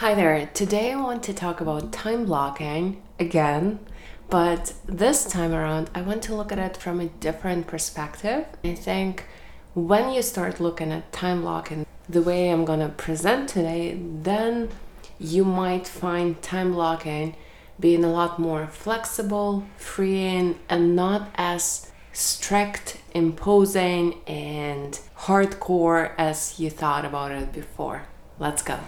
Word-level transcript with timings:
Hi 0.00 0.14
there. 0.14 0.48
Today 0.54 0.92
I 0.92 0.96
want 0.96 1.22
to 1.24 1.34
talk 1.34 1.60
about 1.60 1.92
time 1.92 2.24
blocking 2.24 3.02
again, 3.18 3.80
but 4.30 4.72
this 4.86 5.26
time 5.26 5.52
around 5.52 5.90
I 5.94 6.00
want 6.00 6.22
to 6.22 6.34
look 6.34 6.50
at 6.50 6.58
it 6.58 6.78
from 6.78 7.00
a 7.00 7.08
different 7.20 7.66
perspective. 7.66 8.46
I 8.64 8.74
think 8.76 9.26
when 9.74 10.10
you 10.10 10.22
start 10.22 10.58
looking 10.58 10.90
at 10.90 11.12
time 11.12 11.42
blocking 11.42 11.84
the 12.08 12.22
way 12.22 12.48
I'm 12.48 12.64
going 12.64 12.80
to 12.80 12.88
present 12.88 13.50
today, 13.50 14.00
then 14.00 14.70
you 15.18 15.44
might 15.44 15.86
find 15.86 16.40
time 16.40 16.72
blocking 16.72 17.36
being 17.78 18.02
a 18.02 18.10
lot 18.10 18.38
more 18.38 18.68
flexible, 18.68 19.66
freeing, 19.76 20.58
and 20.70 20.96
not 20.96 21.28
as 21.34 21.92
strict, 22.14 23.02
imposing, 23.14 24.22
and 24.26 24.98
hardcore 25.26 26.14
as 26.16 26.58
you 26.58 26.70
thought 26.70 27.04
about 27.04 27.32
it 27.32 27.52
before. 27.52 28.06
Let's 28.38 28.62
go. 28.62 28.78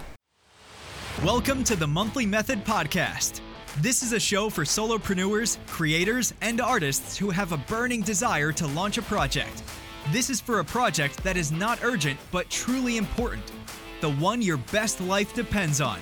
Welcome 1.21 1.63
to 1.65 1.77
the 1.77 1.87
Monthly 1.87 2.27
Method 2.27 2.65
Podcast. 2.65 3.43
This 3.79 4.03
is 4.03 4.13
a 4.13 4.19
show 4.19 4.51
for 4.51 4.65
solopreneurs, 4.65 5.59
creators, 5.69 6.35
and 6.41 6.61
artists 6.61 7.17
who 7.17 7.31
have 7.31 7.53
a 7.53 7.59
burning 7.59 8.01
desire 8.01 8.51
to 8.51 8.67
launch 8.67 8.99
a 8.99 9.03
project. 9.03 9.63
This 10.11 10.31
is 10.31 10.41
for 10.41 10.59
a 10.59 10.65
project 10.65 11.23
that 11.23 11.37
is 11.37 11.53
not 11.53 11.85
urgent 11.85 12.19
but 12.33 12.51
truly 12.51 12.97
important, 12.97 13.53
the 14.01 14.11
one 14.15 14.43
your 14.43 14.57
best 14.73 15.01
life 15.01 15.33
depends 15.33 15.81
on. 15.81 16.01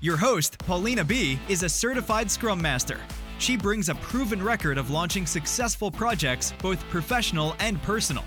Your 0.00 0.16
host, 0.16 0.56
Paulina 0.60 1.04
B., 1.04 1.38
is 1.50 1.62
a 1.62 1.68
certified 1.68 2.30
Scrum 2.30 2.62
Master. 2.62 3.00
She 3.38 3.58
brings 3.58 3.90
a 3.90 3.96
proven 3.96 4.42
record 4.42 4.78
of 4.78 4.88
launching 4.88 5.26
successful 5.26 5.90
projects, 5.90 6.54
both 6.62 6.88
professional 6.88 7.54
and 7.58 7.82
personal. 7.82 8.24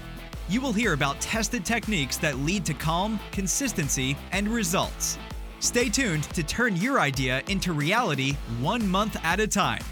You 0.49 0.61
will 0.61 0.73
hear 0.73 0.93
about 0.93 1.19
tested 1.19 1.65
techniques 1.65 2.17
that 2.17 2.37
lead 2.39 2.63
to 2.65 2.75
calm, 2.75 3.19
consistency, 3.31 4.15
and 4.33 4.47
results. 4.47 5.17
Stay 5.59 5.89
tuned 5.89 6.23
to 6.23 6.43
turn 6.43 6.75
your 6.75 6.99
idea 6.99 7.41
into 7.47 7.73
reality 7.73 8.33
one 8.61 8.87
month 8.87 9.17
at 9.23 9.39
a 9.39 9.47
time. 9.47 9.83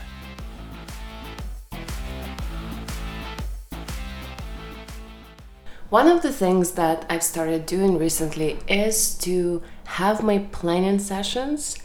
One 5.89 6.07
of 6.07 6.21
the 6.21 6.31
things 6.31 6.71
that 6.71 7.05
I've 7.09 7.23
started 7.23 7.65
doing 7.65 7.97
recently 7.97 8.59
is 8.67 9.15
to 9.19 9.63
have 9.85 10.23
my 10.23 10.39
planning 10.51 10.99
sessions 10.99 11.77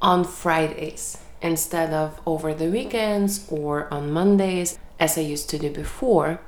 on 0.00 0.24
Fridays 0.24 1.18
instead 1.40 1.92
of 1.92 2.20
over 2.26 2.54
the 2.54 2.68
weekends 2.68 3.46
or 3.50 3.92
on 3.92 4.12
Mondays 4.12 4.78
as 5.00 5.18
I 5.18 5.22
used 5.22 5.50
to 5.50 5.58
do 5.58 5.70
before. 5.70 6.40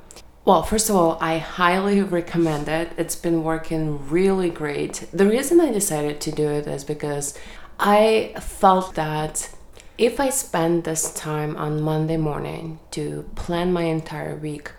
Well, 0.46 0.62
first 0.62 0.88
of 0.88 0.94
all, 0.94 1.18
I 1.20 1.38
highly 1.38 2.00
recommend 2.02 2.68
it. 2.68 2.92
It's 2.96 3.16
been 3.16 3.42
working 3.42 4.08
really 4.08 4.48
great. 4.48 5.08
The 5.12 5.26
reason 5.26 5.60
I 5.60 5.72
decided 5.72 6.20
to 6.20 6.30
do 6.30 6.48
it 6.48 6.68
is 6.68 6.84
because 6.84 7.36
I 7.80 8.32
felt 8.40 8.94
that 8.94 9.50
if 9.98 10.20
I 10.20 10.30
spend 10.30 10.84
this 10.84 11.12
time 11.12 11.56
on 11.56 11.82
Monday 11.82 12.16
morning 12.16 12.78
to 12.92 13.28
plan 13.34 13.72
my 13.72 13.82
entire 13.82 14.36
week, 14.36 14.70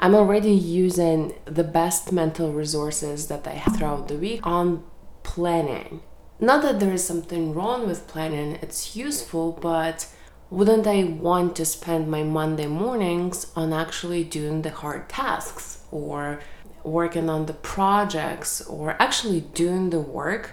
I'm 0.00 0.16
already 0.16 0.50
using 0.50 1.34
the 1.44 1.62
best 1.62 2.10
mental 2.10 2.52
resources 2.52 3.28
that 3.28 3.46
I 3.46 3.52
have 3.52 3.76
throughout 3.76 4.08
the 4.08 4.16
week 4.16 4.40
on 4.42 4.82
planning. 5.22 6.00
Not 6.40 6.62
that 6.62 6.80
there 6.80 6.92
is 6.92 7.06
something 7.06 7.54
wrong 7.54 7.86
with 7.86 8.08
planning, 8.08 8.58
it's 8.60 8.96
useful, 8.96 9.52
but 9.52 10.08
wouldn't 10.52 10.86
I 10.86 11.04
want 11.04 11.56
to 11.56 11.64
spend 11.64 12.10
my 12.10 12.22
Monday 12.22 12.66
mornings 12.66 13.50
on 13.56 13.72
actually 13.72 14.22
doing 14.22 14.60
the 14.60 14.68
hard 14.68 15.08
tasks 15.08 15.82
or 15.90 16.40
working 16.84 17.30
on 17.30 17.46
the 17.46 17.54
projects 17.54 18.60
or 18.60 18.94
actually 19.00 19.40
doing 19.40 19.88
the 19.88 19.98
work? 19.98 20.52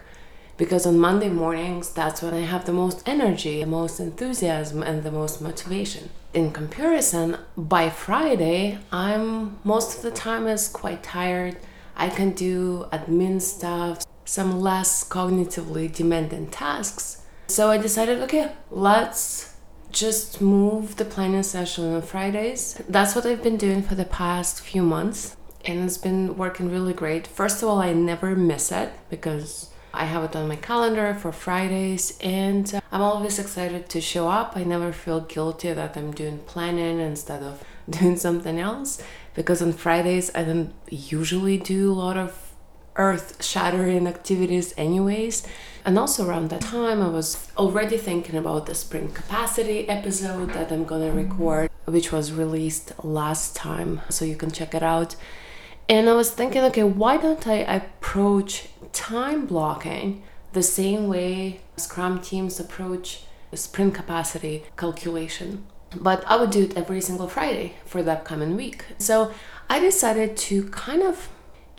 Because 0.56 0.86
on 0.86 0.98
Monday 0.98 1.28
mornings, 1.28 1.90
that's 1.90 2.22
when 2.22 2.34
I 2.34 2.42
have 2.42 2.64
the 2.64 2.72
most 2.72 3.04
energy, 3.06 3.60
the 3.60 3.66
most 3.66 4.00
enthusiasm, 4.00 4.82
and 4.84 5.04
the 5.04 5.12
most 5.12 5.42
motivation. 5.42 6.10
In 6.34 6.52
comparison, 6.52 7.38
by 7.58 7.90
Friday, 7.90 8.78
I'm 8.94 9.60
most 9.66 9.98
of 9.98 10.02
the 10.04 10.12
time 10.12 10.48
is 10.48 10.70
quite 10.70 11.04
tired. 11.04 11.58
I 11.98 12.08
can 12.08 12.32
do 12.32 12.86
admin 12.94 13.42
stuff, 13.42 14.06
some 14.24 14.62
less 14.62 15.04
cognitively 15.04 15.94
demanding 15.94 16.48
tasks. 16.48 17.24
So 17.48 17.70
I 17.70 17.78
decided, 17.78 18.20
okay, 18.20 18.54
let's 18.72 19.59
just 19.92 20.42
move 20.42 20.96
the 20.96 21.06
planning 21.06 21.44
session 21.44 21.94
on 21.94 22.02
Fridays. 22.02 22.82
That's 22.88 23.16
what 23.16 23.26
I've 23.26 23.44
been 23.44 23.58
doing 23.58 23.82
for 23.82 23.96
the 23.96 24.06
past 24.06 24.62
few 24.62 24.82
months, 24.84 25.36
and 25.66 25.84
it's 25.84 25.98
been 25.98 26.38
working 26.38 26.72
really 26.72 26.94
great. 26.94 27.28
First 27.28 27.62
of 27.62 27.70
all, 27.70 27.80
I 27.80 27.94
never 27.94 28.36
miss 28.36 28.72
it 28.72 28.92
because 29.10 29.70
I 29.94 30.06
have 30.06 30.24
it 30.24 30.36
on 30.36 30.48
my 30.48 30.56
calendar 30.56 31.14
for 31.16 31.32
Fridays, 31.32 32.18
and 32.22 32.74
uh, 32.74 32.82
I'm 32.92 33.02
always 33.02 33.40
excited 33.40 33.90
to 33.90 34.02
show 34.02 34.30
up. 34.30 34.54
I 34.56 34.64
never 34.64 34.94
feel 34.94 35.22
guilty 35.22 35.74
that 35.74 35.98
I'm 35.98 36.12
doing 36.12 36.40
planning 36.40 37.00
instead 37.00 37.42
of 37.42 37.64
doing 37.90 38.18
something 38.18 38.60
else 38.60 39.02
because 39.34 39.62
on 39.62 39.74
Fridays 39.74 40.30
I 40.36 40.44
don't 40.44 40.74
usually 40.90 41.58
do 41.58 41.92
a 41.92 41.94
lot 41.94 42.18
of 42.18 42.49
earth 42.96 43.44
shattering 43.44 44.08
activities, 44.08 44.74
anyways. 44.78 45.46
And 45.86 45.98
also 45.98 46.28
around 46.28 46.50
that 46.50 46.62
time, 46.62 47.02
I 47.02 47.08
was 47.08 47.48
already 47.58 47.98
thinking 47.98 48.36
about 48.36 48.66
the 48.66 48.76
Sprint 48.76 49.16
Capacity 49.16 49.88
episode 49.88 50.54
that 50.54 50.72
I'm 50.72 50.84
gonna 50.84 51.12
record, 51.12 51.70
which 51.86 52.12
was 52.12 52.32
released 52.32 52.92
last 53.04 53.56
time, 53.56 54.02
so 54.10 54.26
you 54.26 54.36
can 54.36 54.52
check 54.52 54.76
it 54.76 54.84
out. 54.84 55.16
And 55.88 56.08
I 56.08 56.14
was 56.14 56.30
thinking, 56.30 56.62
okay, 56.66 56.84
why 56.84 57.18
don't 57.18 57.48
I 57.48 57.56
approach 57.56 58.68
time 58.92 59.46
blocking 59.46 60.22
the 60.54 60.62
same 60.62 61.08
way 61.08 61.62
Scrum 61.78 62.22
teams 62.22 62.60
approach 62.60 63.24
the 63.50 63.58
sprint 63.58 63.96
capacity 63.96 64.66
calculation? 64.78 65.66
But 65.96 66.24
I 66.28 66.36
would 66.36 66.52
do 66.52 66.66
it 66.66 66.78
every 66.78 67.02
single 67.02 67.28
Friday 67.28 67.74
for 67.86 68.04
the 68.04 68.12
upcoming 68.12 68.56
week. 68.56 68.86
So 69.00 69.34
I 69.68 69.80
decided 69.80 70.38
to 70.38 70.66
kind 70.70 71.02
of 71.02 71.30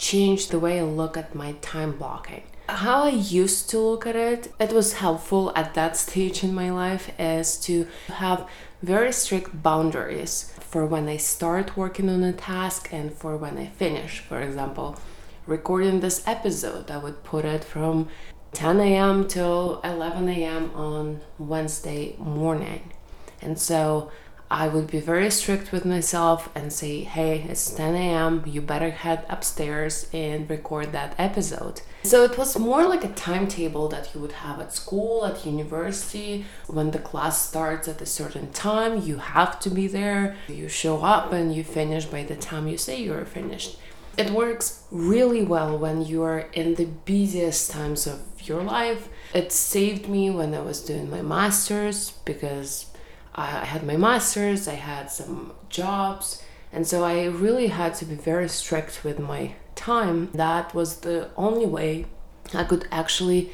change 0.01 0.49
the 0.49 0.59
way 0.59 0.81
I 0.81 0.83
look 0.83 1.17
at 1.17 1.35
my 1.35 1.53
time 1.61 1.93
blocking. 1.99 2.43
How 2.69 3.05
I 3.05 3.11
used 3.11 3.69
to 3.71 3.79
look 3.79 4.07
at 4.07 4.17
it, 4.17 4.53
it 4.59 4.73
was 4.73 4.95
helpful 4.95 5.53
at 5.55 5.75
that 5.75 5.97
stage 5.97 6.43
in 6.43 6.55
my 6.55 6.71
life, 6.71 7.11
is 7.19 7.57
to 7.67 7.87
have 8.07 8.49
very 8.83 9.13
strict 9.13 9.63
boundaries 9.63 10.53
for 10.61 10.87
when 10.87 11.07
I 11.09 11.19
start 11.19 11.77
working 11.77 12.09
on 12.09 12.23
a 12.23 12.33
task 12.33 12.89
and 12.93 13.13
for 13.13 13.37
when 13.37 13.59
I 13.59 13.67
finish. 13.67 14.21
For 14.21 14.41
example, 14.41 14.97
recording 15.47 16.01
this 16.01 16.27
episode, 16.27 16.91
I 16.91 16.97
would 16.97 17.23
put 17.23 17.45
it 17.45 17.63
from 17.63 18.09
10 18.53 18.81
a.m. 18.81 19.29
till 19.29 19.81
11 19.85 20.29
a.m. 20.29 20.71
on 20.75 21.21
Wednesday 21.39 22.17
morning. 22.19 22.93
And 23.43 23.59
so 23.59 24.11
I 24.51 24.67
would 24.67 24.89
be 24.89 24.99
very 24.99 25.31
strict 25.31 25.71
with 25.71 25.85
myself 25.85 26.51
and 26.57 26.73
say, 26.73 27.05
hey, 27.05 27.47
it's 27.49 27.71
10 27.71 27.95
a.m., 27.95 28.43
you 28.47 28.61
better 28.61 28.91
head 28.91 29.25
upstairs 29.29 30.09
and 30.13 30.51
record 30.51 30.91
that 30.91 31.15
episode. 31.19 31.83
So 32.03 32.25
it 32.25 32.37
was 32.37 32.59
more 32.59 32.85
like 32.89 33.05
a 33.05 33.13
timetable 33.13 33.89
that 33.91 34.13
you 34.13 34.21
would 34.21 34.33
have 34.33 34.59
at 34.59 34.73
school, 34.73 35.25
at 35.25 35.47
university. 35.47 36.47
When 36.67 36.91
the 36.91 36.99
class 36.99 37.47
starts 37.47 37.87
at 37.87 38.03
a 38.03 38.07
certain 38.07 38.51
time, 38.53 39.03
you 39.03 39.19
have 39.19 39.61
to 39.61 39.71
be 39.71 39.87
there. 39.87 40.35
You 40.49 40.69
show 40.69 41.03
up 41.05 41.33
and 41.33 41.55
you 41.55 41.63
finish 41.63 42.07
by 42.07 42.25
the 42.25 42.35
time 42.35 42.67
you 42.67 42.77
say 42.77 43.01
you're 43.01 43.25
finished. 43.25 43.79
It 44.19 44.31
works 44.31 44.83
really 44.91 45.43
well 45.43 45.79
when 45.79 46.05
you 46.05 46.23
are 46.25 46.41
in 46.53 46.75
the 46.75 46.87
busiest 46.87 47.71
times 47.71 48.09
of 48.09 48.21
your 48.43 48.63
life. 48.65 49.09
It 49.33 49.53
saved 49.53 50.09
me 50.09 50.29
when 50.31 50.53
I 50.55 50.61
was 50.61 50.85
doing 50.85 51.09
my 51.09 51.23
master's 51.23 52.11
because 52.25 52.90
I 53.35 53.65
had 53.65 53.87
my 53.87 53.97
master's, 53.97 54.67
I 54.69 54.75
had 54.75 55.11
some 55.11 55.53
jobs, 55.69 56.43
and 56.73 56.87
so 56.87 57.05
I 57.05 57.27
really 57.27 57.69
had 57.69 57.95
to 57.97 58.05
be 58.05 58.15
very 58.15 58.49
strict 58.49 59.05
with 59.05 59.19
my 59.19 59.55
time. 59.75 60.31
That 60.35 60.75
was 60.75 61.01
the 61.01 61.31
only 61.37 61.67
way 61.67 62.07
I 62.53 62.65
could 62.65 62.87
actually 62.91 63.51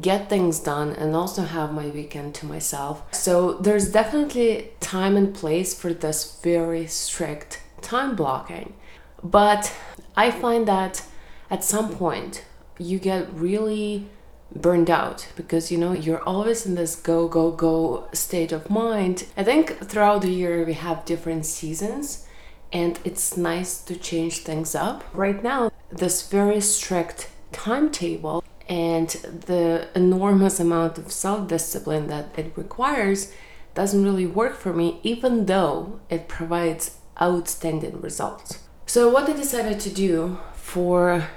get 0.00 0.28
things 0.28 0.60
done 0.60 0.90
and 0.90 1.16
also 1.16 1.42
have 1.42 1.72
my 1.72 1.88
weekend 1.88 2.34
to 2.36 2.46
myself. 2.46 3.02
So 3.12 3.54
there's 3.54 3.90
definitely 3.90 4.70
time 4.80 5.16
and 5.16 5.34
place 5.34 5.74
for 5.74 5.92
this 5.92 6.40
very 6.42 6.86
strict 6.86 7.60
time 7.82 8.14
blocking. 8.14 8.74
But 9.22 9.74
I 10.16 10.30
find 10.30 10.66
that 10.68 11.04
at 11.50 11.64
some 11.64 11.94
point 11.96 12.44
you 12.78 12.98
get 12.98 13.32
really 13.32 14.08
burned 14.54 14.90
out 14.90 15.28
because 15.36 15.70
you 15.70 15.78
know 15.78 15.92
you're 15.92 16.22
always 16.24 16.66
in 16.66 16.74
this 16.74 16.96
go 16.96 17.28
go 17.28 17.50
go 17.50 18.08
state 18.12 18.52
of 18.52 18.70
mind. 18.70 19.26
I 19.36 19.44
think 19.44 19.78
throughout 19.78 20.22
the 20.22 20.30
year 20.30 20.64
we 20.64 20.74
have 20.74 21.04
different 21.04 21.46
seasons 21.46 22.26
and 22.72 22.98
it's 23.04 23.36
nice 23.36 23.80
to 23.82 23.96
change 23.96 24.38
things 24.38 24.74
up. 24.74 25.04
Right 25.12 25.42
now 25.42 25.70
this 25.90 26.28
very 26.28 26.60
strict 26.60 27.30
timetable 27.52 28.44
and 28.68 29.08
the 29.08 29.88
enormous 29.94 30.60
amount 30.60 30.98
of 30.98 31.10
self-discipline 31.10 32.06
that 32.06 32.26
it 32.36 32.52
requires 32.56 33.32
doesn't 33.74 34.04
really 34.04 34.26
work 34.26 34.56
for 34.56 34.72
me 34.72 35.00
even 35.02 35.46
though 35.46 36.00
it 36.08 36.28
provides 36.28 36.98
outstanding 37.20 38.00
results. 38.00 38.60
So 38.86 39.08
what 39.08 39.28
i 39.28 39.32
decided 39.32 39.78
to 39.80 39.90
do 39.90 40.38
for 40.54 41.28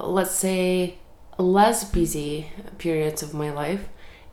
let's 0.00 0.32
say 0.32 0.98
less 1.42 1.84
busy 1.84 2.50
periods 2.78 3.22
of 3.22 3.34
my 3.34 3.50
life 3.50 3.88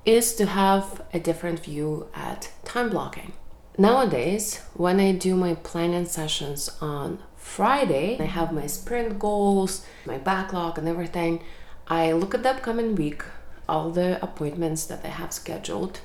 is 0.06 0.36
to 0.36 0.46
have 0.46 1.02
a 1.14 1.20
different 1.20 1.60
view 1.60 2.08
at 2.14 2.52
time 2.66 2.90
blocking. 2.90 3.34
Nowadays, 3.78 4.60
when 4.74 5.00
I 5.00 5.14
do 5.14 5.36
my 5.36 5.56
planning 5.56 6.06
sessions 6.06 6.70
on 6.80 7.20
Friday, 7.36 8.18
I 8.20 8.26
have 8.26 8.54
my 8.54 8.68
sprint 8.68 9.18
goals, 9.18 9.86
my 10.06 10.18
backlog, 10.18 10.78
and 10.78 10.88
everything. 10.88 11.44
I 11.88 12.12
look 12.12 12.34
at 12.36 12.44
the 12.44 12.52
upcoming 12.52 12.96
week, 12.96 13.24
all 13.68 13.90
the 13.90 14.24
appointments 14.24 14.86
that 14.86 15.04
I 15.04 15.10
have 15.10 15.34
scheduled, 15.34 16.02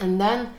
and 0.00 0.20
then 0.20 0.54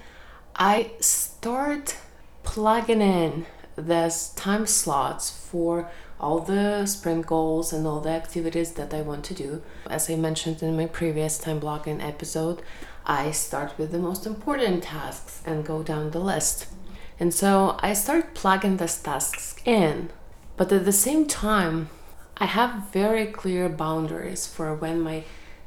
I 0.55 0.91
start 0.99 1.97
plugging 2.43 3.01
in 3.01 3.45
these 3.75 4.29
time 4.29 4.67
slots 4.67 5.29
for 5.29 5.89
all 6.23 6.39
the 6.39 6.85
sprint 6.85 7.25
goals 7.25 7.73
and 7.73 7.85
all 7.85 7.99
the 7.99 8.09
activities 8.09 8.71
that 8.71 8.93
I 8.93 9.01
want 9.01 9.25
to 9.25 9.33
do. 9.33 9.61
As 9.89 10.09
I 10.09 10.15
mentioned 10.15 10.63
in 10.63 10.77
my 10.77 10.85
previous 10.85 11.37
time 11.37 11.59
blocking 11.59 11.99
episode, 11.99 12.61
I 13.05 13.31
start 13.31 13.77
with 13.77 13.91
the 13.91 13.99
most 13.99 14.25
important 14.25 14.83
tasks 14.83 15.43
and 15.45 15.65
go 15.65 15.83
down 15.83 16.11
the 16.11 16.19
list. 16.19 16.67
And 17.19 17.33
so 17.33 17.77
I 17.79 17.91
start 17.93 18.35
plugging 18.35 18.77
these 18.77 19.01
tasks 19.01 19.57
in, 19.65 20.11
but 20.55 20.71
at 20.71 20.85
the 20.85 20.93
same 20.93 21.27
time, 21.27 21.89
I 22.37 22.45
have 22.45 22.91
very 22.93 23.25
clear 23.25 23.67
boundaries 23.67 24.47
for 24.47 24.73
when 24.73 25.01
my 25.01 25.25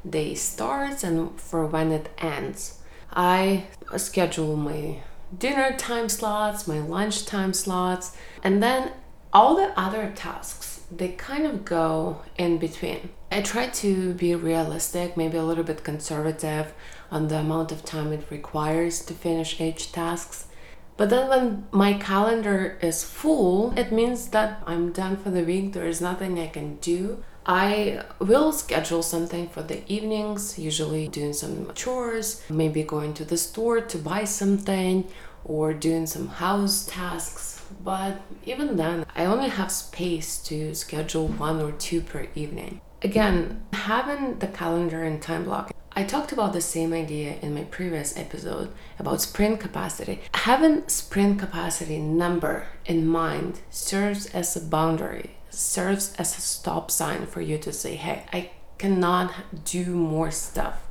day 0.09 0.33
starts 0.33 1.03
and 1.03 1.39
for 1.39 1.67
when 1.67 1.91
it 1.91 2.09
ends. 2.17 2.79
I 3.13 3.67
schedule 3.95 4.55
my 4.55 5.03
dinner 5.37 5.75
time 5.77 6.09
slots, 6.09 6.67
my 6.67 6.79
lunch 6.79 7.25
time 7.27 7.53
slots, 7.53 8.17
and 8.43 8.63
then 8.63 8.91
all 9.37 9.55
the 9.55 9.71
other 9.79 10.11
tasks 10.15 10.81
they 10.89 11.09
kind 11.09 11.45
of 11.45 11.63
go 11.63 12.21
in 12.39 12.57
between. 12.57 13.09
I 13.31 13.43
try 13.43 13.67
to 13.67 14.15
be 14.15 14.33
realistic, 14.33 15.15
maybe 15.15 15.37
a 15.37 15.43
little 15.43 15.63
bit 15.63 15.83
conservative 15.83 16.73
on 17.11 17.27
the 17.27 17.37
amount 17.37 17.71
of 17.71 17.85
time 17.85 18.11
it 18.11 18.31
requires 18.31 19.05
to 19.05 19.13
finish 19.13 19.61
each 19.61 19.91
tasks. 19.91 20.47
But 20.95 21.11
then 21.11 21.29
when 21.29 21.67
my 21.71 21.93
calendar 21.93 22.79
is 22.81 23.03
full, 23.03 23.77
it 23.77 23.91
means 23.91 24.29
that 24.29 24.63
I'm 24.65 24.91
done 24.91 25.17
for 25.17 25.29
the 25.29 25.43
week. 25.43 25.73
There 25.73 25.85
is 25.85 26.01
nothing 26.01 26.39
I 26.39 26.47
can 26.47 26.77
do. 26.77 27.23
I 27.45 28.03
will 28.19 28.51
schedule 28.51 29.03
something 29.03 29.49
for 29.49 29.61
the 29.61 29.79
evenings, 29.91 30.57
usually 30.57 31.07
doing 31.07 31.33
some 31.33 31.71
chores, 31.75 32.43
maybe 32.49 32.81
going 32.83 33.13
to 33.13 33.23
the 33.23 33.37
store 33.37 33.81
to 33.81 33.97
buy 33.97 34.23
something 34.23 35.07
or 35.47 35.73
doing 35.73 36.05
some 36.05 36.27
house 36.27 36.85
tasks 36.85 37.57
but 37.83 38.21
even 38.45 38.77
then, 38.77 39.05
I 39.15 39.25
only 39.25 39.49
have 39.49 39.71
space 39.71 40.39
to 40.43 40.73
schedule 40.73 41.27
one 41.27 41.61
or 41.61 41.71
two 41.71 42.01
per 42.01 42.27
evening. 42.35 42.81
Again, 43.01 43.63
having 43.73 44.39
the 44.39 44.47
calendar 44.47 45.03
and 45.03 45.21
time 45.21 45.43
block. 45.43 45.73
I 45.93 46.03
talked 46.03 46.31
about 46.31 46.53
the 46.53 46.61
same 46.61 46.93
idea 46.93 47.37
in 47.41 47.55
my 47.55 47.63
previous 47.63 48.15
episode 48.17 48.71
about 48.99 49.21
sprint 49.21 49.59
capacity. 49.59 50.21
Having 50.33 50.87
sprint 50.87 51.39
capacity 51.39 51.97
number 51.97 52.67
in 52.85 53.07
mind 53.07 53.61
serves 53.71 54.27
as 54.27 54.55
a 54.55 54.61
boundary, 54.61 55.37
serves 55.49 56.13
as 56.19 56.37
a 56.37 56.41
stop 56.41 56.91
sign 56.91 57.25
for 57.25 57.41
you 57.41 57.57
to 57.57 57.73
say, 57.73 57.95
hey, 57.95 58.25
I 58.31 58.51
cannot 58.77 59.33
do 59.65 59.87
more 59.87 60.29
stuff. 60.29 60.86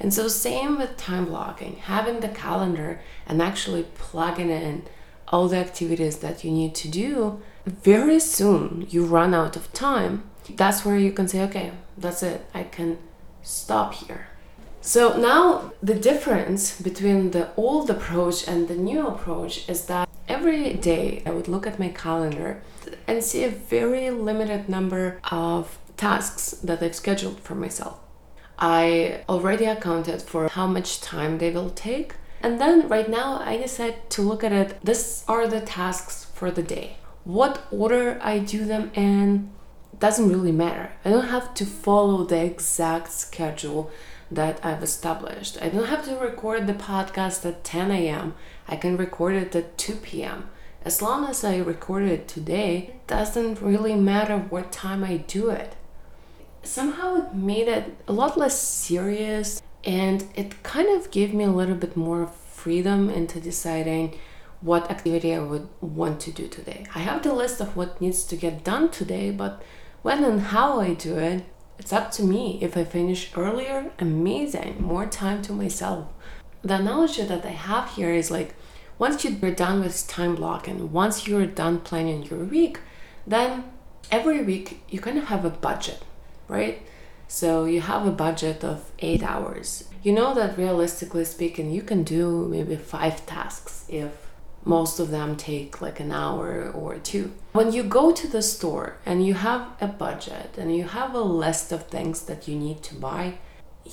And 0.00 0.12
so, 0.12 0.28
same 0.28 0.78
with 0.78 0.96
time 0.96 1.26
blocking, 1.26 1.76
having 1.76 2.20
the 2.20 2.28
calendar 2.28 3.00
and 3.26 3.40
actually 3.40 3.84
plugging 3.94 4.50
in 4.50 4.84
all 5.28 5.48
the 5.48 5.56
activities 5.56 6.18
that 6.18 6.44
you 6.44 6.50
need 6.50 6.74
to 6.74 6.88
do, 6.88 7.40
very 7.66 8.20
soon 8.20 8.86
you 8.90 9.04
run 9.04 9.34
out 9.34 9.56
of 9.56 9.72
time. 9.72 10.24
That's 10.50 10.84
where 10.84 10.98
you 10.98 11.12
can 11.12 11.28
say, 11.28 11.42
okay, 11.44 11.72
that's 11.96 12.22
it, 12.22 12.46
I 12.52 12.64
can 12.64 12.98
stop 13.42 13.94
here. 13.94 14.28
So 14.80 15.16
now 15.16 15.72
the 15.82 15.94
difference 15.94 16.78
between 16.80 17.30
the 17.30 17.48
old 17.56 17.88
approach 17.88 18.46
and 18.46 18.68
the 18.68 18.76
new 18.76 19.06
approach 19.06 19.66
is 19.68 19.86
that 19.86 20.08
every 20.28 20.74
day 20.74 21.22
I 21.24 21.30
would 21.30 21.48
look 21.48 21.66
at 21.66 21.78
my 21.78 21.88
calendar 21.88 22.60
and 23.06 23.24
see 23.24 23.44
a 23.44 23.48
very 23.48 24.10
limited 24.10 24.68
number 24.68 25.20
of 25.30 25.78
tasks 25.96 26.50
that 26.62 26.82
I've 26.82 26.94
scheduled 26.94 27.40
for 27.40 27.54
myself. 27.54 28.03
I 28.58 29.24
already 29.28 29.64
accounted 29.64 30.22
for 30.22 30.48
how 30.48 30.66
much 30.66 31.00
time 31.00 31.38
they 31.38 31.50
will 31.50 31.70
take 31.70 32.14
and 32.44 32.60
then 32.60 32.88
right 32.88 33.08
now 33.08 33.40
I 33.42 33.56
decide 33.56 34.10
to 34.10 34.22
look 34.22 34.44
at 34.44 34.52
it. 34.52 34.78
This 34.84 35.24
are 35.26 35.48
the 35.48 35.62
tasks 35.62 36.26
for 36.34 36.50
the 36.50 36.62
day. 36.62 36.98
What 37.24 37.66
order 37.70 38.18
I 38.22 38.38
do 38.38 38.66
them 38.66 38.90
in 38.94 39.50
doesn't 39.98 40.28
really 40.28 40.52
matter. 40.52 40.92
I 41.06 41.08
don't 41.08 41.28
have 41.28 41.54
to 41.54 41.64
follow 41.64 42.22
the 42.24 42.44
exact 42.44 43.12
schedule 43.12 43.90
that 44.30 44.62
I've 44.62 44.82
established. 44.82 45.56
I 45.62 45.70
don't 45.70 45.86
have 45.86 46.04
to 46.04 46.16
record 46.16 46.66
the 46.66 46.74
podcast 46.74 47.46
at 47.46 47.64
10 47.64 47.90
a.m. 47.90 48.34
I 48.68 48.76
can 48.76 48.98
record 48.98 49.36
it 49.36 49.56
at 49.56 49.78
2 49.78 49.94
p.m. 49.96 50.50
As 50.84 51.00
long 51.00 51.24
as 51.24 51.44
I 51.44 51.56
record 51.56 52.04
it 52.04 52.28
today, 52.28 52.88
it 52.88 53.06
doesn't 53.06 53.62
really 53.62 53.94
matter 53.94 54.36
what 54.36 54.70
time 54.70 55.02
I 55.02 55.16
do 55.16 55.48
it. 55.48 55.76
Somehow 56.64 57.16
it 57.16 57.34
made 57.34 57.68
it 57.68 57.96
a 58.08 58.12
lot 58.12 58.36
less 58.36 58.60
serious 58.60 59.62
and 59.84 60.24
it 60.34 60.62
kind 60.62 60.88
of 60.88 61.10
gave 61.10 61.34
me 61.34 61.44
a 61.44 61.50
little 61.50 61.74
bit 61.74 61.96
more 61.96 62.26
freedom 62.26 63.10
into 63.10 63.40
deciding 63.40 64.18
what 64.60 64.90
activity 64.90 65.34
I 65.34 65.40
would 65.40 65.68
want 65.82 66.20
to 66.20 66.32
do 66.32 66.48
today. 66.48 66.86
I 66.94 67.00
have 67.00 67.22
the 67.22 67.34
list 67.34 67.60
of 67.60 67.76
what 67.76 68.00
needs 68.00 68.24
to 68.24 68.36
get 68.36 68.64
done 68.64 68.90
today, 68.90 69.30
but 69.30 69.62
when 70.00 70.24
and 70.24 70.40
how 70.40 70.80
I 70.80 70.94
do 70.94 71.18
it, 71.18 71.44
it's 71.78 71.92
up 71.92 72.10
to 72.12 72.24
me. 72.24 72.58
If 72.62 72.76
I 72.76 72.84
finish 72.84 73.30
earlier, 73.36 73.92
amazing, 73.98 74.80
more 74.80 75.06
time 75.06 75.42
to 75.42 75.52
myself. 75.52 76.08
The 76.62 76.76
analogy 76.76 77.24
that 77.24 77.44
I 77.44 77.50
have 77.50 77.90
here 77.90 78.10
is 78.10 78.30
like 78.30 78.54
once 78.98 79.22
you're 79.24 79.50
done 79.50 79.80
with 79.80 80.06
time 80.08 80.36
blocking, 80.36 80.92
once 80.92 81.26
you're 81.26 81.46
done 81.46 81.80
planning 81.80 82.22
your 82.22 82.44
week, 82.44 82.80
then 83.26 83.64
every 84.10 84.42
week 84.42 84.82
you 84.88 85.00
kind 85.00 85.18
of 85.18 85.24
have 85.24 85.44
a 85.44 85.50
budget, 85.50 86.02
right? 86.48 86.82
So 87.28 87.64
you 87.64 87.80
have 87.80 88.06
a 88.06 88.10
budget 88.10 88.64
of 88.64 88.90
eight 88.98 89.22
hours. 89.22 89.88
You 90.02 90.12
know 90.12 90.34
that 90.34 90.58
realistically 90.58 91.24
speaking, 91.24 91.70
you 91.70 91.82
can 91.82 92.02
do 92.02 92.46
maybe 92.48 92.76
five 92.76 93.24
tasks 93.26 93.86
if 93.88 94.24
most 94.64 94.98
of 94.98 95.10
them 95.10 95.36
take 95.36 95.80
like 95.80 96.00
an 96.00 96.12
hour 96.12 96.70
or 96.70 96.96
two. 96.98 97.32
When 97.52 97.72
you 97.72 97.82
go 97.82 98.12
to 98.12 98.26
the 98.26 98.42
store 98.42 98.96
and 99.04 99.24
you 99.24 99.34
have 99.34 99.68
a 99.80 99.86
budget 99.86 100.56
and 100.58 100.74
you 100.74 100.84
have 100.84 101.14
a 101.14 101.20
list 101.20 101.72
of 101.72 101.86
things 101.86 102.22
that 102.22 102.48
you 102.48 102.56
need 102.56 102.82
to 102.84 102.94
buy, 102.94 103.38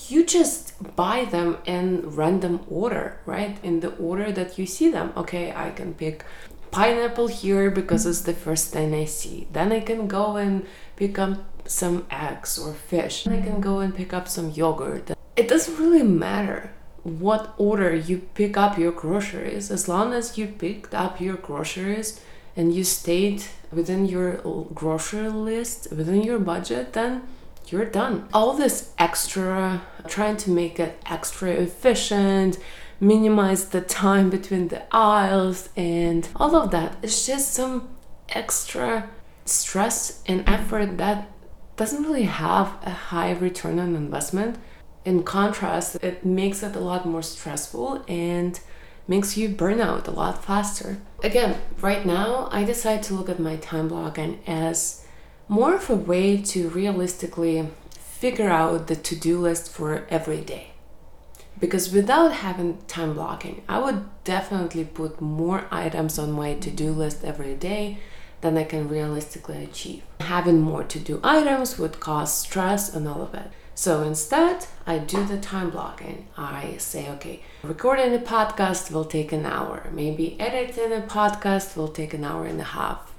you 0.07 0.25
just 0.25 0.95
buy 0.95 1.25
them 1.25 1.57
in 1.65 2.15
random 2.15 2.61
order, 2.69 3.19
right? 3.25 3.57
In 3.63 3.81
the 3.81 3.93
order 3.97 4.31
that 4.31 4.57
you 4.57 4.65
see 4.65 4.89
them. 4.89 5.11
Okay, 5.17 5.51
I 5.53 5.71
can 5.71 5.93
pick 5.93 6.23
pineapple 6.71 7.27
here 7.27 7.69
because 7.69 8.05
it's 8.05 8.21
the 8.21 8.33
first 8.33 8.71
thing 8.71 8.93
I 8.93 9.05
see. 9.05 9.47
Then 9.51 9.73
I 9.73 9.81
can 9.81 10.07
go 10.07 10.37
and 10.37 10.65
pick 10.95 11.19
up 11.19 11.50
some 11.65 12.05
eggs 12.09 12.57
or 12.57 12.73
fish. 12.73 13.27
I 13.27 13.41
can 13.41 13.61
go 13.61 13.79
and 13.79 13.95
pick 13.95 14.13
up 14.13 14.27
some 14.27 14.51
yogurt. 14.51 15.11
It 15.35 15.47
doesn't 15.47 15.77
really 15.77 16.03
matter 16.03 16.71
what 17.03 17.53
order 17.57 17.95
you 17.95 18.19
pick 18.35 18.57
up 18.57 18.77
your 18.77 18.91
groceries 18.91 19.71
as 19.71 19.87
long 19.87 20.13
as 20.13 20.37
you 20.37 20.47
picked 20.47 20.93
up 20.93 21.19
your 21.19 21.35
groceries 21.35 22.21
and 22.55 22.73
you 22.73 22.83
stayed 22.83 23.43
within 23.71 24.05
your 24.05 24.37
grocery 24.73 25.29
list, 25.29 25.89
within 25.91 26.21
your 26.21 26.37
budget, 26.37 26.93
then 26.93 27.23
you're 27.67 27.85
done. 27.85 28.27
All 28.33 28.53
this 28.53 28.91
extra, 28.97 29.81
trying 30.07 30.37
to 30.37 30.51
make 30.51 30.79
it 30.79 31.01
extra 31.05 31.51
efficient, 31.51 32.57
minimize 32.99 33.69
the 33.69 33.81
time 33.81 34.29
between 34.29 34.67
the 34.67 34.83
aisles, 34.93 35.69
and 35.75 36.27
all 36.35 36.55
of 36.55 36.71
that. 36.71 36.97
It's 37.01 37.25
just 37.25 37.53
some 37.53 37.89
extra 38.29 39.09
stress 39.45 40.21
and 40.27 40.43
effort 40.47 40.97
that 40.97 41.29
doesn't 41.75 42.03
really 42.03 42.23
have 42.23 42.75
a 42.83 42.91
high 42.91 43.31
return 43.31 43.79
on 43.79 43.95
investment. 43.95 44.57
In 45.03 45.23
contrast, 45.23 45.95
it 46.03 46.25
makes 46.25 46.61
it 46.63 46.75
a 46.75 46.79
lot 46.79 47.05
more 47.05 47.23
stressful 47.23 48.03
and 48.07 48.59
makes 49.07 49.35
you 49.35 49.49
burn 49.49 49.81
out 49.81 50.07
a 50.07 50.11
lot 50.11 50.43
faster. 50.43 50.97
Again, 51.23 51.59
right 51.81 52.05
now, 52.05 52.49
I 52.51 52.63
decide 52.63 53.03
to 53.03 53.13
look 53.13 53.29
at 53.29 53.39
my 53.39 53.55
time 53.57 53.87
blocking 53.87 54.39
as 54.45 55.05
more 55.47 55.75
of 55.75 55.89
a 55.89 55.95
way 55.95 56.37
to 56.37 56.69
realistically 56.69 57.67
figure 57.89 58.49
out 58.49 58.87
the 58.87 58.95
to 58.95 59.15
do 59.15 59.39
list 59.39 59.69
for 59.71 60.05
every 60.09 60.41
day. 60.41 60.71
Because 61.59 61.91
without 61.91 62.31
having 62.31 62.79
time 62.87 63.13
blocking, 63.13 63.63
I 63.67 63.79
would 63.79 64.05
definitely 64.23 64.85
put 64.85 65.21
more 65.21 65.67
items 65.71 66.17
on 66.17 66.31
my 66.31 66.53
to 66.55 66.69
do 66.71 66.91
list 66.91 67.23
every 67.23 67.55
day 67.55 67.99
than 68.41 68.57
I 68.57 68.63
can 68.63 68.89
realistically 68.89 69.63
achieve. 69.63 70.03
Having 70.19 70.61
more 70.61 70.83
to 70.83 70.99
do 70.99 71.19
items 71.23 71.79
would 71.79 71.99
cause 71.99 72.33
stress 72.33 72.93
and 72.93 73.07
all 73.07 73.21
of 73.21 73.33
it. 73.33 73.51
So 73.73 74.03
instead, 74.03 74.65
I 74.85 74.97
do 74.97 75.25
the 75.25 75.39
time 75.39 75.69
blocking. 75.69 76.27
I 76.37 76.75
say, 76.77 77.09
okay, 77.11 77.41
recording 77.63 78.13
a 78.13 78.19
podcast 78.19 78.91
will 78.91 79.05
take 79.05 79.31
an 79.31 79.45
hour. 79.45 79.89
Maybe 79.91 80.39
editing 80.39 80.91
a 80.91 81.01
podcast 81.01 81.77
will 81.77 81.87
take 81.87 82.13
an 82.13 82.23
hour 82.23 82.45
and 82.45 82.59
a 82.59 82.65
half. 82.65 83.11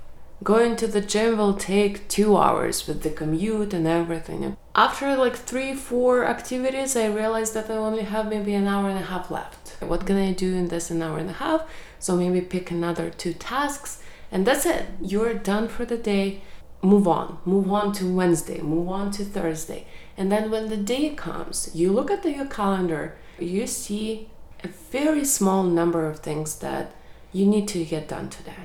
Going 0.44 0.74
to 0.76 0.88
the 0.88 1.00
gym 1.00 1.38
will 1.38 1.54
take 1.54 2.08
two 2.08 2.36
hours 2.36 2.88
with 2.88 3.02
the 3.02 3.10
commute 3.10 3.72
and 3.72 3.86
everything. 3.86 4.56
After 4.74 5.16
like 5.16 5.36
three, 5.36 5.74
four 5.74 6.24
activities, 6.24 6.96
I 6.96 7.06
realized 7.06 7.54
that 7.54 7.70
I 7.70 7.76
only 7.76 8.02
have 8.02 8.28
maybe 8.28 8.54
an 8.54 8.66
hour 8.66 8.88
and 8.88 8.98
a 8.98 9.02
half 9.02 9.30
left. 9.30 9.76
What 9.80 10.04
can 10.04 10.16
I 10.16 10.32
do 10.32 10.52
in 10.54 10.68
this 10.68 10.90
an 10.90 11.00
hour 11.00 11.18
and 11.18 11.30
a 11.30 11.34
half? 11.34 11.62
So 12.00 12.16
maybe 12.16 12.40
pick 12.40 12.72
another 12.72 13.10
two 13.10 13.34
tasks, 13.34 14.01
and 14.32 14.46
that's 14.46 14.66
it. 14.66 14.86
You're 15.00 15.34
done 15.34 15.68
for 15.68 15.84
the 15.84 15.98
day. 15.98 16.40
Move 16.82 17.06
on. 17.06 17.38
Move 17.44 17.70
on 17.70 17.92
to 17.92 18.12
Wednesday. 18.12 18.60
Move 18.60 18.88
on 18.88 19.12
to 19.12 19.24
Thursday. 19.24 19.86
And 20.16 20.32
then 20.32 20.50
when 20.50 20.68
the 20.68 20.76
day 20.76 21.10
comes, 21.10 21.70
you 21.74 21.92
look 21.92 22.10
at 22.10 22.24
the, 22.24 22.32
your 22.32 22.46
calendar, 22.46 23.16
you 23.38 23.66
see 23.66 24.30
a 24.64 24.68
very 24.68 25.24
small 25.24 25.62
number 25.62 26.06
of 26.06 26.20
things 26.20 26.58
that 26.60 26.92
you 27.32 27.46
need 27.46 27.68
to 27.68 27.84
get 27.84 28.08
done 28.08 28.30
today. 28.30 28.64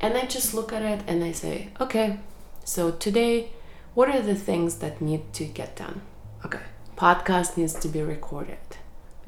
And 0.00 0.14
I 0.14 0.26
just 0.26 0.54
look 0.54 0.72
at 0.72 0.82
it 0.82 1.02
and 1.06 1.24
I 1.24 1.32
say, 1.32 1.70
okay, 1.80 2.18
so 2.64 2.90
today, 2.90 3.50
what 3.94 4.08
are 4.08 4.20
the 4.20 4.34
things 4.34 4.76
that 4.76 5.00
need 5.00 5.32
to 5.34 5.44
get 5.46 5.76
done? 5.76 6.02
Okay, 6.44 6.60
podcast 6.96 7.56
needs 7.56 7.74
to 7.74 7.88
be 7.88 8.02
recorded, 8.02 8.58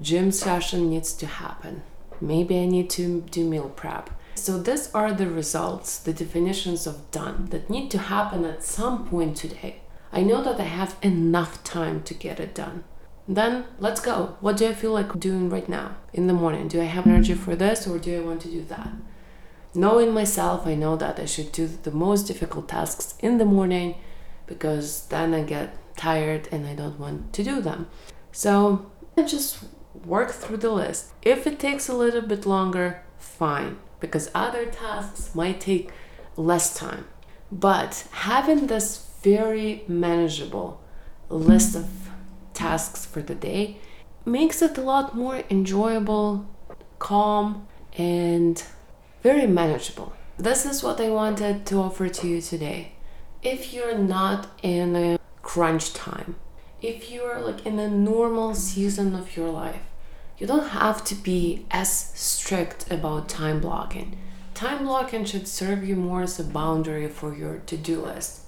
gym 0.01 0.31
session 0.31 0.91
needs 0.91 1.15
to 1.15 1.27
happen, 1.27 1.83
maybe 2.21 2.59
I 2.61 2.67
need 2.67 2.91
to 2.91 3.23
do 3.23 3.49
meal 3.49 3.71
prep. 3.71 4.11
So, 4.39 4.59
these 4.59 4.93
are 4.95 5.13
the 5.13 5.29
results, 5.29 5.99
the 5.99 6.13
definitions 6.13 6.87
of 6.87 7.11
done 7.11 7.47
that 7.51 7.69
need 7.69 7.91
to 7.91 7.99
happen 7.99 8.45
at 8.45 8.63
some 8.63 9.09
point 9.09 9.37
today. 9.37 9.81
I 10.13 10.23
know 10.23 10.43
that 10.43 10.61
I 10.61 10.65
have 10.65 10.97
enough 11.03 11.63
time 11.65 12.03
to 12.05 12.15
get 12.15 12.41
it 12.41 12.55
done. 12.55 12.85
Then 13.27 13.65
let's 13.79 14.01
go. 14.01 14.37
What 14.41 14.57
do 14.57 14.69
I 14.69 14.73
feel 14.73 14.93
like 14.93 15.21
doing 15.21 15.51
right 15.51 15.69
now 15.69 15.97
in 16.15 16.27
the 16.29 16.33
morning? 16.33 16.67
Do 16.69 16.81
I 16.81 16.85
have 16.85 17.07
energy 17.07 17.35
for 17.35 17.55
this 17.55 17.87
or 17.87 17.99
do 17.99 18.17
I 18.17 18.25
want 18.25 18.41
to 18.43 18.49
do 18.49 18.63
that? 18.65 18.89
Knowing 19.75 20.15
myself, 20.15 20.67
I 20.67 20.75
know 20.75 20.97
that 20.97 21.21
I 21.21 21.27
should 21.27 21.53
do 21.53 21.67
the 21.67 21.91
most 21.91 22.27
difficult 22.27 22.69
tasks 22.69 23.15
in 23.21 23.37
the 23.37 23.45
morning 23.45 23.97
because 24.47 25.07
then 25.09 25.35
I 25.35 25.43
get 25.43 25.77
tired 25.97 26.49
and 26.51 26.67
I 26.67 26.75
don't 26.75 26.99
want 26.99 27.35
to 27.35 27.45
do 27.45 27.61
them. 27.61 27.89
So 28.33 28.91
I 29.17 29.25
just 29.25 29.59
work 30.07 30.31
through 30.31 30.59
the 30.59 30.71
list. 30.71 31.13
If 31.21 31.47
it 31.47 31.59
takes 31.59 31.87
a 31.89 31.95
little 31.95 32.23
bit 32.23 32.47
longer, 32.47 33.03
fine, 33.19 33.77
because 34.01 34.31
other 34.35 34.67
tasks 34.67 35.35
might 35.35 35.61
take 35.61 35.91
less 36.37 36.75
time. 36.75 37.07
But 37.51 38.07
having 38.13 38.67
this 38.67 39.07
very 39.23 39.85
manageable 39.89 40.81
list 41.29 41.75
of 41.75 41.89
tasks 42.55 43.05
for 43.05 43.23
the 43.23 43.35
day 43.35 43.79
makes 44.25 44.63
it 44.63 44.79
a 44.79 44.83
lot 44.83 45.17
more 45.17 45.43
enjoyable, 45.51 46.47
calm, 46.99 47.67
and 47.97 48.63
very 49.23 49.47
manageable. 49.47 50.13
This 50.37 50.65
is 50.65 50.83
what 50.83 51.01
I 51.01 51.11
wanted 51.11 51.67
to 51.67 51.77
offer 51.79 52.09
to 52.09 52.29
you 52.29 52.41
today. 52.41 52.93
If 53.43 53.73
you're 53.73 53.99
not 53.99 54.49
in 54.63 54.95
a 54.95 55.19
crunch 55.43 55.93
time, 55.95 56.37
if 56.81 57.11
you're 57.11 57.41
like 57.41 57.67
in 57.67 57.79
a 57.79 57.91
normal 57.91 58.55
season 58.55 59.15
of 59.15 59.37
your 59.37 59.51
life, 59.51 59.83
you 60.39 60.47
don't 60.47 60.69
have 60.69 61.05
to 61.05 61.15
be 61.15 61.67
as 61.71 61.91
strict 62.15 62.91
about 62.91 63.29
time 63.29 63.61
blocking. 63.61 64.17
Time 64.55 64.85
blocking 64.85 65.25
should 65.25 65.47
serve 65.47 65.87
you 65.87 65.97
more 65.97 66.23
as 66.23 66.39
a 66.39 66.45
boundary 66.45 67.09
for 67.09 67.35
your 67.35 67.59
to 67.67 67.77
do 67.77 68.01
list. 68.01 68.43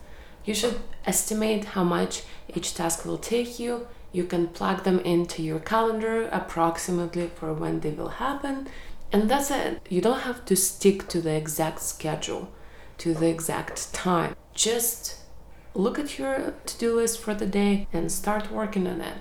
You 0.44 0.54
should 0.54 0.80
estimate 1.04 1.64
how 1.66 1.84
much 1.84 2.22
each 2.48 2.74
task 2.74 3.04
will 3.04 3.18
take 3.18 3.58
you. 3.58 3.86
You 4.12 4.24
can 4.24 4.48
plug 4.48 4.84
them 4.84 4.98
into 5.00 5.42
your 5.42 5.60
calendar 5.60 6.28
approximately 6.32 7.30
for 7.34 7.52
when 7.52 7.80
they 7.80 7.90
will 7.90 8.08
happen 8.08 8.68
and 9.12 9.28
that's 9.28 9.50
it. 9.50 9.80
You 9.88 10.00
don't 10.00 10.20
have 10.20 10.44
to 10.46 10.56
stick 10.56 11.08
to 11.08 11.20
the 11.20 11.34
exact 11.34 11.80
schedule, 11.80 12.52
to 12.98 13.14
the 13.14 13.28
exact 13.28 13.92
time. 13.92 14.36
Just 14.54 15.16
look 15.74 15.98
at 15.98 16.18
your 16.18 16.54
to 16.66 16.78
do 16.78 16.96
list 16.96 17.20
for 17.20 17.34
the 17.34 17.46
day 17.46 17.88
and 17.92 18.10
start 18.10 18.50
working 18.50 18.86
on 18.86 19.00
it. 19.00 19.18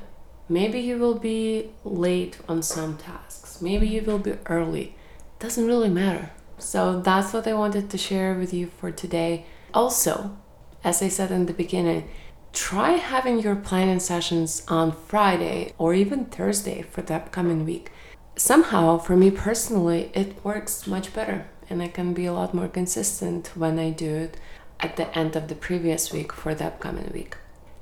Maybe 0.49 0.79
you 0.79 0.97
will 0.97 1.19
be 1.19 1.69
late 1.83 2.39
on 2.49 2.63
some 2.63 2.97
tasks, 2.97 3.61
maybe 3.61 3.87
you 3.87 4.01
will 4.01 4.19
be 4.19 4.37
early. 4.47 4.95
Doesn't 5.37 5.67
really 5.67 5.89
matter. 5.89 6.31
So 6.57 6.99
that's 6.99 7.31
what 7.31 7.47
I 7.47 7.53
wanted 7.53 7.89
to 7.89 7.97
share 7.97 8.33
with 8.33 8.53
you 8.53 8.67
for 8.67 8.91
today. 8.91 9.45
Also, 9.73 10.37
as 10.83 11.01
I 11.01 11.07
said 11.07 11.31
in 11.31 11.45
the 11.45 11.53
beginning, 11.53 12.09
try 12.51 12.93
having 12.93 13.39
your 13.39 13.55
planning 13.55 13.99
sessions 13.99 14.63
on 14.67 14.91
Friday 14.91 15.73
or 15.77 15.93
even 15.93 16.25
Thursday 16.25 16.81
for 16.81 17.01
the 17.01 17.15
upcoming 17.15 17.63
week 17.63 17.91
somehow 18.39 18.97
for 18.97 19.17
me 19.17 19.29
personally 19.29 20.09
it 20.13 20.33
works 20.45 20.87
much 20.87 21.13
better 21.13 21.45
and 21.69 21.81
i 21.81 21.87
can 21.89 22.13
be 22.13 22.25
a 22.25 22.31
lot 22.31 22.53
more 22.53 22.69
consistent 22.69 23.51
when 23.53 23.77
i 23.77 23.89
do 23.89 24.15
it 24.15 24.37
at 24.79 24.95
the 24.95 25.17
end 25.17 25.35
of 25.35 25.49
the 25.49 25.55
previous 25.55 26.13
week 26.13 26.31
for 26.31 26.55
the 26.55 26.65
upcoming 26.65 27.11
week 27.13 27.35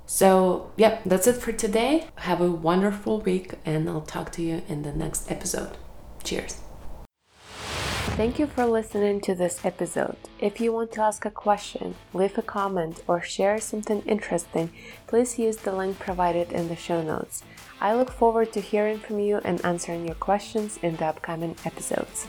so 0.08 0.72
yep 0.78 1.02
that's 1.06 1.28
it 1.28 1.34
for 1.34 1.52
today 1.52 2.08
have 2.16 2.40
a 2.40 2.50
wonderful 2.50 3.20
week 3.22 3.56
and 3.66 3.90
i'll 3.90 4.02
talk 4.02 4.32
to 4.32 4.42
you 4.42 4.64
in 4.70 4.82
the 4.82 4.94
next 4.94 5.30
episode 5.30 5.78
cheers 6.24 6.62
Thank 8.18 8.40
you 8.40 8.48
for 8.48 8.66
listening 8.66 9.22
to 9.22 9.36
this 9.36 9.64
episode. 9.64 10.18
If 10.40 10.60
you 10.60 10.74
want 10.74 10.92
to 10.94 11.04
ask 11.04 11.24
a 11.26 11.30
question, 11.30 11.94
leave 12.16 12.36
a 12.36 12.42
comment, 12.42 13.04
or 13.06 13.22
share 13.22 13.60
something 13.60 14.02
interesting, 14.08 14.72
please 15.06 15.38
use 15.38 15.58
the 15.58 15.72
link 15.72 16.00
provided 16.00 16.52
in 16.52 16.68
the 16.68 16.76
show 16.76 17.04
notes. 17.04 17.44
I 17.80 17.94
look 17.94 18.10
forward 18.10 18.52
to 18.54 18.60
hearing 18.60 18.98
from 18.98 19.20
you 19.20 19.40
and 19.44 19.64
answering 19.64 20.08
your 20.08 20.16
questions 20.16 20.80
in 20.82 20.96
the 20.96 21.06
upcoming 21.06 21.58
episodes. 21.64 22.26